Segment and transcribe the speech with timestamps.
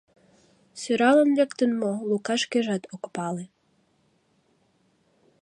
[0.81, 3.45] Сӧралын лектын мо, Лука шкежат ок пале.